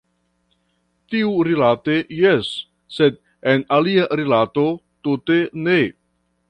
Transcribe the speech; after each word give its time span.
Tiurilate 1.15 1.97
jes, 2.21 2.49
sed 2.97 3.21
en 3.53 3.69
alia 3.79 4.09
rilato 4.23 4.69
tute 5.09 5.41
ne. 5.69 5.81